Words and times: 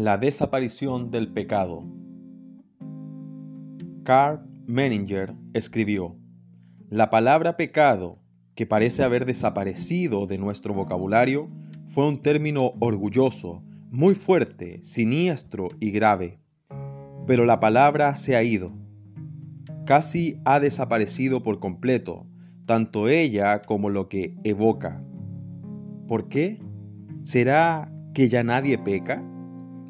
La 0.00 0.16
desaparición 0.16 1.10
del 1.10 1.30
pecado. 1.30 1.84
Carl 4.02 4.40
Menninger 4.66 5.34
escribió, 5.52 6.16
La 6.88 7.10
palabra 7.10 7.58
pecado, 7.58 8.18
que 8.54 8.64
parece 8.64 9.02
haber 9.02 9.26
desaparecido 9.26 10.26
de 10.26 10.38
nuestro 10.38 10.72
vocabulario, 10.72 11.50
fue 11.84 12.08
un 12.08 12.22
término 12.22 12.72
orgulloso, 12.80 13.62
muy 13.90 14.14
fuerte, 14.14 14.78
siniestro 14.82 15.68
y 15.80 15.90
grave. 15.90 16.38
Pero 17.26 17.44
la 17.44 17.60
palabra 17.60 18.16
se 18.16 18.36
ha 18.36 18.42
ido. 18.42 18.72
Casi 19.84 20.40
ha 20.46 20.60
desaparecido 20.60 21.42
por 21.42 21.60
completo, 21.60 22.26
tanto 22.64 23.06
ella 23.06 23.60
como 23.60 23.90
lo 23.90 24.08
que 24.08 24.34
evoca. 24.44 25.04
¿Por 26.08 26.28
qué? 26.28 26.58
¿Será 27.22 27.92
que 28.14 28.30
ya 28.30 28.42
nadie 28.42 28.78
peca? 28.78 29.22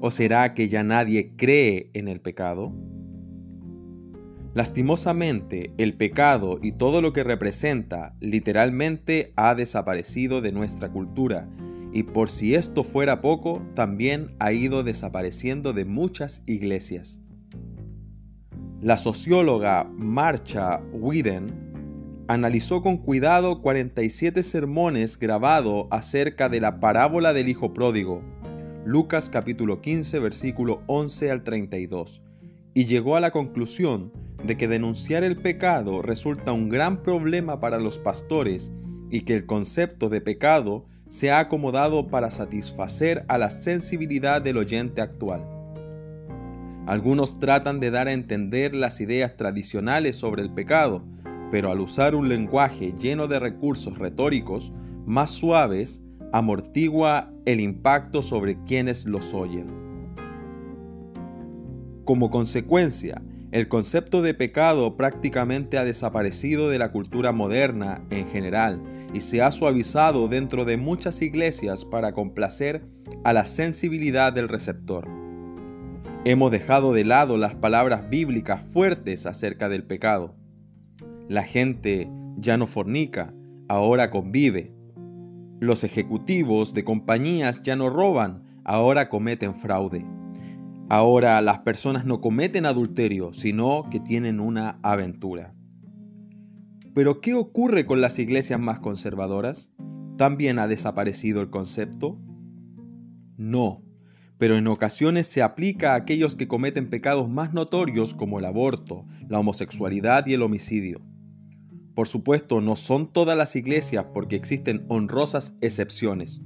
¿O 0.00 0.10
será 0.10 0.54
que 0.54 0.68
ya 0.68 0.84
nadie 0.84 1.32
cree 1.36 1.90
en 1.92 2.06
el 2.06 2.20
pecado? 2.20 2.72
Lastimosamente, 4.54 5.72
el 5.76 5.94
pecado 5.94 6.58
y 6.62 6.72
todo 6.72 7.02
lo 7.02 7.12
que 7.12 7.24
representa 7.24 8.14
literalmente 8.20 9.32
ha 9.36 9.54
desaparecido 9.54 10.40
de 10.40 10.52
nuestra 10.52 10.90
cultura 10.90 11.48
y 11.92 12.04
por 12.04 12.28
si 12.28 12.54
esto 12.54 12.84
fuera 12.84 13.20
poco, 13.20 13.62
también 13.74 14.28
ha 14.38 14.52
ido 14.52 14.82
desapareciendo 14.82 15.72
de 15.72 15.84
muchas 15.84 16.42
iglesias. 16.46 17.20
La 18.80 18.98
socióloga 18.98 19.90
Marcha 19.96 20.80
Whedon 20.92 22.24
analizó 22.28 22.82
con 22.82 22.98
cuidado 22.98 23.62
47 23.62 24.42
sermones 24.42 25.18
grabados 25.18 25.86
acerca 25.90 26.48
de 26.48 26.60
la 26.60 26.78
parábola 26.78 27.32
del 27.32 27.48
Hijo 27.48 27.72
Pródigo 27.72 28.22
Lucas 28.88 29.28
capítulo 29.28 29.82
15 29.82 30.18
versículo 30.18 30.82
11 30.86 31.30
al 31.30 31.44
32, 31.44 32.22
y 32.72 32.86
llegó 32.86 33.16
a 33.16 33.20
la 33.20 33.32
conclusión 33.32 34.10
de 34.42 34.56
que 34.56 34.66
denunciar 34.66 35.24
el 35.24 35.36
pecado 35.36 36.00
resulta 36.00 36.54
un 36.54 36.70
gran 36.70 37.02
problema 37.02 37.60
para 37.60 37.76
los 37.76 37.98
pastores 37.98 38.72
y 39.10 39.26
que 39.26 39.34
el 39.34 39.44
concepto 39.44 40.08
de 40.08 40.22
pecado 40.22 40.86
se 41.10 41.30
ha 41.30 41.38
acomodado 41.38 42.06
para 42.06 42.30
satisfacer 42.30 43.26
a 43.28 43.36
la 43.36 43.50
sensibilidad 43.50 44.40
del 44.40 44.56
oyente 44.56 45.02
actual. 45.02 45.46
Algunos 46.86 47.38
tratan 47.38 47.80
de 47.80 47.90
dar 47.90 48.08
a 48.08 48.14
entender 48.14 48.74
las 48.74 49.02
ideas 49.02 49.36
tradicionales 49.36 50.16
sobre 50.16 50.40
el 50.40 50.50
pecado, 50.54 51.04
pero 51.50 51.70
al 51.70 51.80
usar 51.80 52.14
un 52.14 52.30
lenguaje 52.30 52.94
lleno 52.98 53.26
de 53.26 53.38
recursos 53.38 53.98
retóricos 53.98 54.72
más 55.04 55.28
suaves, 55.28 56.00
amortigua 56.32 57.32
el 57.44 57.60
impacto 57.60 58.22
sobre 58.22 58.62
quienes 58.64 59.06
los 59.06 59.32
oyen. 59.34 59.66
Como 62.04 62.30
consecuencia, 62.30 63.22
el 63.50 63.68
concepto 63.68 64.20
de 64.20 64.34
pecado 64.34 64.96
prácticamente 64.96 65.78
ha 65.78 65.84
desaparecido 65.84 66.68
de 66.68 66.78
la 66.78 66.92
cultura 66.92 67.32
moderna 67.32 68.02
en 68.10 68.26
general 68.26 68.82
y 69.14 69.20
se 69.20 69.40
ha 69.40 69.50
suavizado 69.50 70.28
dentro 70.28 70.66
de 70.66 70.76
muchas 70.76 71.22
iglesias 71.22 71.86
para 71.86 72.12
complacer 72.12 72.82
a 73.24 73.32
la 73.32 73.46
sensibilidad 73.46 74.34
del 74.34 74.48
receptor. 74.48 75.08
Hemos 76.24 76.50
dejado 76.50 76.92
de 76.92 77.04
lado 77.04 77.38
las 77.38 77.54
palabras 77.54 78.10
bíblicas 78.10 78.60
fuertes 78.70 79.24
acerca 79.24 79.70
del 79.70 79.84
pecado. 79.84 80.34
La 81.28 81.42
gente 81.42 82.10
ya 82.36 82.58
no 82.58 82.66
fornica, 82.66 83.32
ahora 83.68 84.10
convive, 84.10 84.74
los 85.60 85.84
ejecutivos 85.84 86.72
de 86.74 86.84
compañías 86.84 87.62
ya 87.62 87.76
no 87.76 87.90
roban, 87.90 88.44
ahora 88.64 89.08
cometen 89.08 89.54
fraude. 89.54 90.04
Ahora 90.88 91.40
las 91.42 91.60
personas 91.60 92.04
no 92.04 92.20
cometen 92.20 92.64
adulterio, 92.64 93.34
sino 93.34 93.88
que 93.90 94.00
tienen 94.00 94.40
una 94.40 94.78
aventura. 94.82 95.54
Pero 96.94 97.20
¿qué 97.20 97.34
ocurre 97.34 97.86
con 97.86 98.00
las 98.00 98.18
iglesias 98.18 98.58
más 98.58 98.80
conservadoras? 98.80 99.70
¿También 100.16 100.58
ha 100.58 100.66
desaparecido 100.66 101.40
el 101.40 101.50
concepto? 101.50 102.18
No, 103.36 103.82
pero 104.38 104.56
en 104.56 104.66
ocasiones 104.68 105.26
se 105.26 105.42
aplica 105.42 105.92
a 105.92 105.96
aquellos 105.96 106.36
que 106.36 106.48
cometen 106.48 106.88
pecados 106.88 107.28
más 107.28 107.52
notorios 107.52 108.14
como 108.14 108.38
el 108.38 108.44
aborto, 108.44 109.04
la 109.28 109.38
homosexualidad 109.40 110.26
y 110.26 110.34
el 110.34 110.42
homicidio. 110.42 111.00
Por 111.98 112.06
supuesto, 112.06 112.60
no 112.60 112.76
son 112.76 113.12
todas 113.12 113.36
las 113.36 113.56
iglesias 113.56 114.06
porque 114.14 114.36
existen 114.36 114.84
honrosas 114.86 115.52
excepciones. 115.60 116.40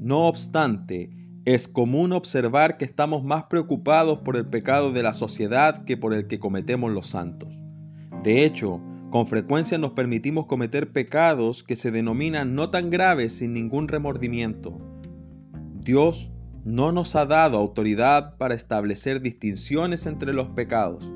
No 0.00 0.26
obstante, 0.26 1.08
es 1.44 1.68
común 1.68 2.12
observar 2.12 2.76
que 2.76 2.84
estamos 2.84 3.22
más 3.22 3.44
preocupados 3.44 4.18
por 4.24 4.34
el 4.34 4.46
pecado 4.46 4.90
de 4.90 5.04
la 5.04 5.12
sociedad 5.12 5.84
que 5.84 5.96
por 5.96 6.14
el 6.14 6.26
que 6.26 6.40
cometemos 6.40 6.90
los 6.90 7.06
santos. 7.06 7.56
De 8.24 8.44
hecho, 8.44 8.80
con 9.10 9.28
frecuencia 9.28 9.78
nos 9.78 9.92
permitimos 9.92 10.46
cometer 10.46 10.90
pecados 10.90 11.62
que 11.62 11.76
se 11.76 11.92
denominan 11.92 12.56
no 12.56 12.70
tan 12.70 12.90
graves 12.90 13.34
sin 13.34 13.52
ningún 13.52 13.86
remordimiento. 13.86 14.76
Dios 15.78 16.28
no 16.64 16.90
nos 16.90 17.14
ha 17.14 17.24
dado 17.24 17.56
autoridad 17.56 18.36
para 18.36 18.56
establecer 18.56 19.20
distinciones 19.20 20.06
entre 20.06 20.34
los 20.34 20.48
pecados. 20.48 21.08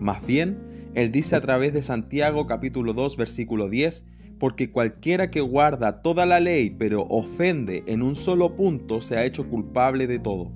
Más 0.00 0.26
bien, 0.26 0.73
él 0.94 1.10
dice 1.10 1.34
a 1.34 1.40
través 1.40 1.72
de 1.72 1.82
Santiago 1.82 2.46
capítulo 2.46 2.92
2 2.92 3.16
versículo 3.16 3.68
10, 3.68 4.04
porque 4.38 4.70
cualquiera 4.70 5.30
que 5.30 5.40
guarda 5.40 6.02
toda 6.02 6.24
la 6.26 6.40
ley 6.40 6.70
pero 6.70 7.02
ofende 7.08 7.82
en 7.86 8.02
un 8.02 8.16
solo 8.16 8.54
punto 8.54 9.00
se 9.00 9.16
ha 9.16 9.24
hecho 9.24 9.48
culpable 9.48 10.06
de 10.06 10.18
todo. 10.18 10.52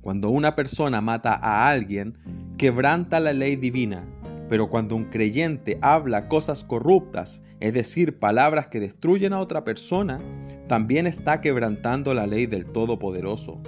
Cuando 0.00 0.30
una 0.30 0.54
persona 0.54 1.00
mata 1.00 1.34
a 1.34 1.68
alguien, 1.68 2.16
quebranta 2.56 3.20
la 3.20 3.32
ley 3.32 3.56
divina, 3.56 4.06
pero 4.48 4.68
cuando 4.68 4.96
un 4.96 5.04
creyente 5.04 5.78
habla 5.82 6.28
cosas 6.28 6.64
corruptas, 6.64 7.42
es 7.60 7.74
decir, 7.74 8.18
palabras 8.18 8.68
que 8.68 8.80
destruyen 8.80 9.32
a 9.32 9.40
otra 9.40 9.64
persona, 9.64 10.20
también 10.68 11.06
está 11.06 11.40
quebrantando 11.40 12.14
la 12.14 12.26
ley 12.26 12.46
del 12.46 12.66
Todopoderoso. 12.66 13.60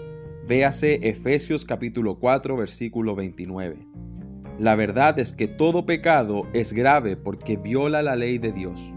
Véase 0.46 1.08
Efesios 1.08 1.64
capítulo 1.64 2.18
4 2.18 2.56
versículo 2.56 3.14
29. 3.14 3.89
La 4.60 4.76
verdad 4.76 5.18
es 5.18 5.32
que 5.32 5.48
todo 5.48 5.86
pecado 5.86 6.42
es 6.52 6.74
grave 6.74 7.16
porque 7.16 7.56
viola 7.56 8.02
la 8.02 8.14
ley 8.14 8.36
de 8.36 8.52
Dios. 8.52 8.92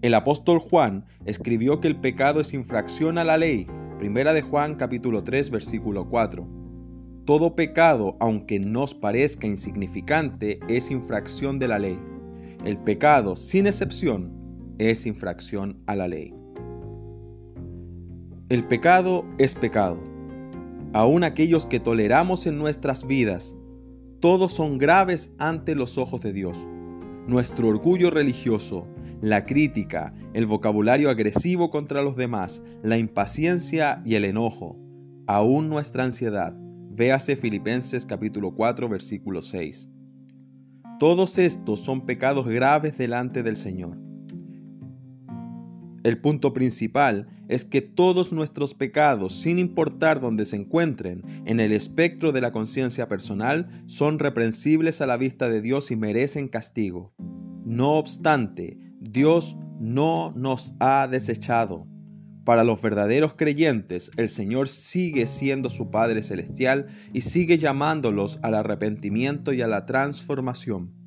El 0.00 0.14
apóstol 0.14 0.60
Juan 0.60 1.04
escribió 1.26 1.78
que 1.78 1.88
el 1.88 1.96
pecado 1.96 2.40
es 2.40 2.54
infracción 2.54 3.18
a 3.18 3.24
la 3.24 3.36
ley, 3.36 3.66
primera 3.98 4.32
de 4.32 4.40
Juan 4.40 4.76
capítulo 4.76 5.22
3 5.22 5.50
versículo 5.50 6.08
4. 6.08 6.48
Todo 7.26 7.54
pecado, 7.54 8.16
aunque 8.18 8.58
nos 8.58 8.94
parezca 8.94 9.46
insignificante, 9.46 10.58
es 10.68 10.90
infracción 10.90 11.58
de 11.58 11.68
la 11.68 11.78
ley. 11.78 12.00
El 12.64 12.78
pecado, 12.78 13.36
sin 13.36 13.66
excepción, 13.66 14.32
es 14.78 15.04
infracción 15.04 15.82
a 15.86 15.96
la 15.96 16.08
ley. 16.08 16.32
El 18.48 18.66
pecado 18.66 19.26
es 19.36 19.54
pecado. 19.54 19.98
Aún 20.94 21.24
aquellos 21.24 21.66
que 21.66 21.78
toleramos 21.78 22.46
en 22.46 22.56
nuestras 22.56 23.06
vidas 23.06 23.54
todos 24.22 24.52
son 24.52 24.78
graves 24.78 25.32
ante 25.40 25.74
los 25.74 25.98
ojos 25.98 26.20
de 26.20 26.32
Dios. 26.32 26.56
Nuestro 27.26 27.66
orgullo 27.66 28.08
religioso, 28.08 28.86
la 29.20 29.44
crítica, 29.46 30.14
el 30.32 30.46
vocabulario 30.46 31.10
agresivo 31.10 31.70
contra 31.70 32.02
los 32.02 32.14
demás, 32.14 32.62
la 32.84 32.98
impaciencia 32.98 34.00
y 34.04 34.14
el 34.14 34.24
enojo, 34.24 34.78
aún 35.26 35.68
nuestra 35.68 36.04
ansiedad. 36.04 36.54
Véase 36.56 37.34
Filipenses 37.34 38.06
capítulo 38.06 38.54
4 38.54 38.88
versículo 38.88 39.42
6. 39.42 39.90
Todos 41.00 41.36
estos 41.38 41.80
son 41.80 42.06
pecados 42.06 42.46
graves 42.46 42.96
delante 42.96 43.42
del 43.42 43.56
Señor. 43.56 43.98
El 46.04 46.18
punto 46.18 46.52
principal 46.52 47.28
es 47.48 47.64
que 47.64 47.80
todos 47.80 48.32
nuestros 48.32 48.74
pecados, 48.74 49.34
sin 49.34 49.58
importar 49.58 50.20
dónde 50.20 50.44
se 50.44 50.56
encuentren 50.56 51.22
en 51.46 51.60
el 51.60 51.70
espectro 51.72 52.32
de 52.32 52.40
la 52.40 52.50
conciencia 52.50 53.08
personal, 53.08 53.68
son 53.86 54.18
reprensibles 54.18 55.00
a 55.00 55.06
la 55.06 55.16
vista 55.16 55.48
de 55.48 55.60
Dios 55.60 55.90
y 55.92 55.96
merecen 55.96 56.48
castigo. 56.48 57.12
No 57.64 57.92
obstante, 57.92 58.78
Dios 59.00 59.56
no 59.78 60.32
nos 60.36 60.74
ha 60.80 61.06
desechado. 61.06 61.86
Para 62.44 62.64
los 62.64 62.82
verdaderos 62.82 63.34
creyentes, 63.34 64.10
el 64.16 64.28
Señor 64.28 64.66
sigue 64.68 65.28
siendo 65.28 65.70
su 65.70 65.90
Padre 65.90 66.24
Celestial 66.24 66.86
y 67.12 67.20
sigue 67.20 67.58
llamándolos 67.58 68.40
al 68.42 68.54
arrepentimiento 68.54 69.52
y 69.52 69.62
a 69.62 69.68
la 69.68 69.86
transformación. 69.86 71.01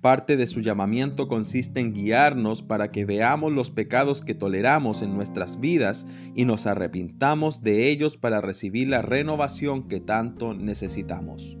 Parte 0.00 0.38
de 0.38 0.46
su 0.46 0.60
llamamiento 0.60 1.28
consiste 1.28 1.80
en 1.80 1.92
guiarnos 1.92 2.62
para 2.62 2.90
que 2.90 3.04
veamos 3.04 3.52
los 3.52 3.70
pecados 3.70 4.22
que 4.22 4.34
toleramos 4.34 5.02
en 5.02 5.14
nuestras 5.14 5.60
vidas 5.60 6.06
y 6.34 6.46
nos 6.46 6.66
arrepintamos 6.66 7.62
de 7.62 7.90
ellos 7.90 8.16
para 8.16 8.40
recibir 8.40 8.88
la 8.88 9.02
renovación 9.02 9.88
que 9.88 10.00
tanto 10.00 10.54
necesitamos. 10.54 11.58